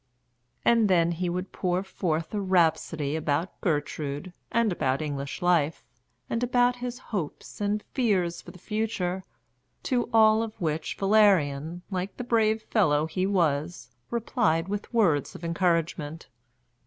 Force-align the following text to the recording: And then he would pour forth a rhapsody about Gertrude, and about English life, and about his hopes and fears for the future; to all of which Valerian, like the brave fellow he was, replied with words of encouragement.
And 0.65 0.89
then 0.89 1.11
he 1.11 1.29
would 1.29 1.51
pour 1.51 1.83
forth 1.83 2.33
a 2.33 2.41
rhapsody 2.41 3.15
about 3.15 3.61
Gertrude, 3.61 4.33
and 4.51 4.71
about 4.71 4.99
English 4.99 5.43
life, 5.43 5.83
and 6.27 6.41
about 6.41 6.77
his 6.77 6.97
hopes 7.13 7.61
and 7.61 7.83
fears 7.93 8.41
for 8.41 8.49
the 8.49 8.57
future; 8.57 9.23
to 9.83 10.09
all 10.11 10.41
of 10.41 10.59
which 10.59 10.95
Valerian, 10.97 11.83
like 11.91 12.17
the 12.17 12.23
brave 12.23 12.63
fellow 12.63 13.05
he 13.05 13.27
was, 13.27 13.91
replied 14.09 14.67
with 14.69 14.91
words 14.91 15.35
of 15.35 15.45
encouragement. 15.45 16.29